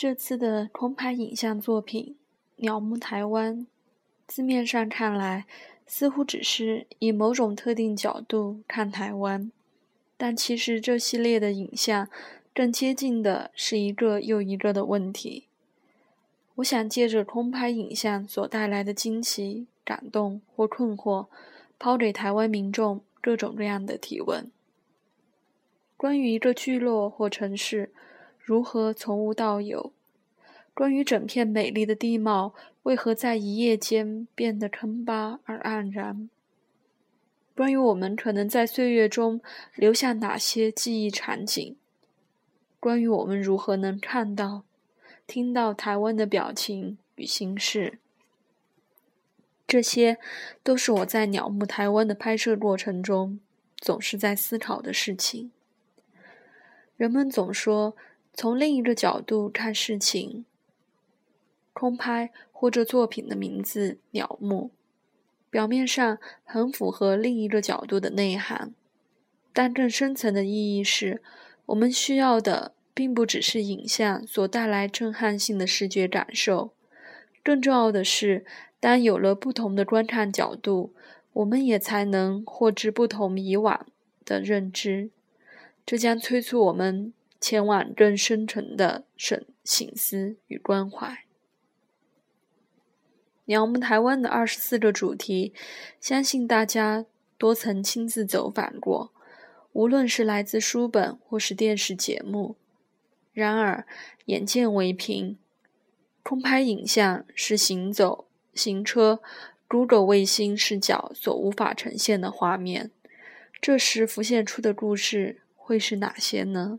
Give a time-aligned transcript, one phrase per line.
[0.00, 2.16] 这次的空拍影像作品
[2.62, 3.58] 《鸟目台湾》，
[4.26, 5.44] 字面上看来
[5.86, 9.52] 似乎只是以某种特定角度看台湾，
[10.16, 12.08] 但其实这系列的影像
[12.54, 15.48] 更接近的是一个又一个的问题。
[16.54, 21.26] 我想借着空拍影像所带来的惊奇、感动或困惑，
[21.78, 24.50] 抛给台湾民众各种各样的提问：
[25.98, 27.92] 关于一个聚落或城市。
[28.42, 29.92] 如何从无到有？
[30.72, 36.30] 关于整片美丽的地貌，为何在一夜间变得坑巴而黯然？
[37.54, 39.40] 关于我们可能在岁月中
[39.74, 41.76] 留下哪些记忆场景？
[42.78, 44.62] 关于我们如何能看到、
[45.26, 47.98] 听到台湾的表情与心事？
[49.66, 50.16] 这些
[50.62, 53.38] 都是我在鸟目台湾的拍摄过程中
[53.76, 55.50] 总是在思考的事情。
[56.96, 57.96] 人们总说。
[58.32, 60.46] 从另一个角度看事情，
[61.80, 64.70] 空拍或者作品的名字“鸟目”，
[65.48, 68.74] 表面上很符合另一个角度的内涵，
[69.54, 71.22] 但更深层的意义是，
[71.64, 76.74] 我们需要的并不只是影像所带来震撼性的视觉感受，
[77.42, 78.44] 更重要的是，
[78.78, 80.92] 当有了不同的观看角度，
[81.32, 83.86] 我们也才能获知不同以往
[84.26, 85.08] 的认知，
[85.86, 87.14] 这将催促我们。
[87.42, 91.24] 前往更深沉的省醒思与关怀。
[93.50, 95.52] 鸟目台湾的二十四个主题，
[96.00, 97.04] 相信大家
[97.36, 99.12] 多曾亲自走访过，
[99.72, 102.54] 无论是来自书本或是电视节目。
[103.32, 103.84] 然而，
[104.26, 105.36] 眼见为凭，
[106.22, 109.20] 空拍影像是行走、行车、
[109.66, 112.92] Google 卫星视角所无法呈现的画面。
[113.60, 116.78] 这时浮现出的故事会是哪些呢？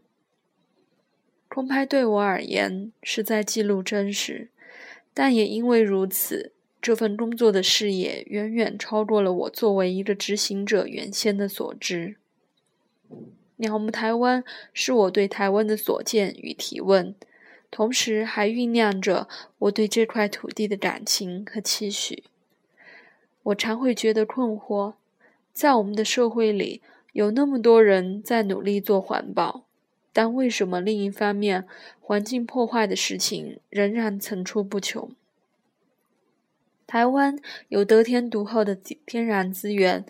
[1.50, 4.50] 空拍对我而言是在记录真实，
[5.14, 12.16] 但也因为如此，这份工作的视野远远超过了我作为一个执行者原先的所知。
[13.58, 14.44] 鸟目台湾
[14.74, 17.14] 是我对台湾的所见与提问，
[17.70, 19.28] 同时还酝酿着
[19.60, 22.24] 我对这块土地的感情和期许。
[23.44, 24.94] 我常会觉得困惑，
[25.54, 26.82] 在我们的社会里，
[27.14, 29.66] 有那么多人在努力做环保。
[30.12, 31.68] 但为什么另一方面，
[32.00, 35.12] 环境破坏的事情仍然层出不穷？
[36.92, 40.06] 台湾有得天独厚的天然资源，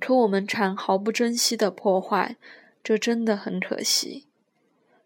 [0.00, 2.34] 可我们常毫不珍惜的破坏，
[2.82, 4.26] 这真的很可惜。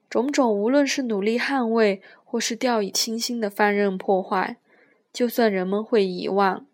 [0.09, 4.57] 种种无论是努力捍卫，或是掉以轻心的放任破坏，
[5.13, 6.65] 就算人们会遗忘，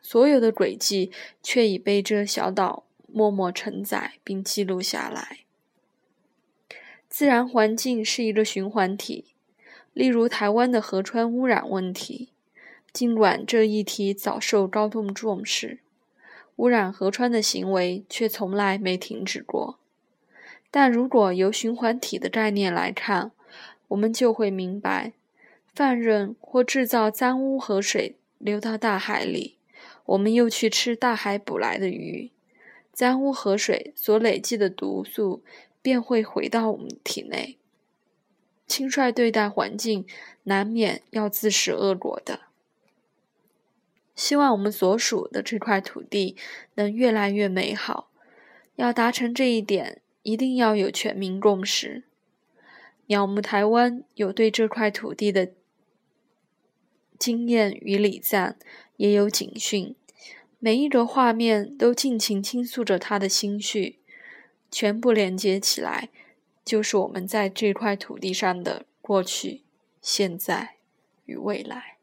[0.00, 5.40] 所有的轨迹却已被这小岛默默承载并记录下来。
[7.10, 9.26] 自然环境是一个循环体，
[9.92, 12.30] 例如台湾的河川污染问题。
[12.92, 15.78] 尽管这一题早受高度重视，
[16.56, 19.78] 污染河川的行为却从来没停止过。
[20.70, 23.30] 但如果由循环体的概念来看，
[23.88, 25.12] 我们就会明白，
[25.74, 29.56] 放任或制造脏污河水流到大海里，
[30.06, 32.30] 我们又去吃大海捕来的鱼，
[32.92, 35.42] 脏污河水所累积的毒素。
[35.80, 37.56] 便会回到我们体内。
[38.66, 40.04] 轻率对待环境，
[40.42, 42.40] 难免要自食恶果的。
[44.18, 46.34] 希望我们所属的这块土地
[46.74, 48.10] 能越来越美好。
[48.74, 52.02] 要达成这一点，一定要有全民共识。
[53.06, 55.52] 鸟目台湾有对这块土地的
[57.16, 58.58] 经验与礼赞，
[58.96, 59.94] 也有警讯。
[60.58, 64.00] 每一个画面都尽情倾诉着他的心绪。
[64.68, 66.08] 全部连接起来，
[66.64, 69.62] 就是我们在这块土地上的过去、
[70.02, 70.74] 现在
[71.24, 71.97] 与未来。